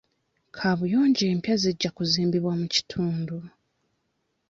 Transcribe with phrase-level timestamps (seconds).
[0.55, 3.37] Kabuyonjo empya zijja kuzimbibwa mu kitundu.